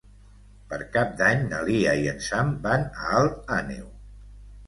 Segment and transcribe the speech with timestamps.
[0.69, 3.87] Per Cap d'Any na Lia i en Sam van a Alt Àneu.